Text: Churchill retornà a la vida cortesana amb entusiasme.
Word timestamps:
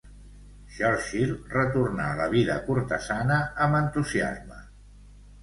Churchill 0.77 1.33
retornà 1.51 2.07
a 2.13 2.15
la 2.21 2.27
vida 2.37 2.57
cortesana 2.71 3.39
amb 3.67 3.79
entusiasme. 3.83 4.61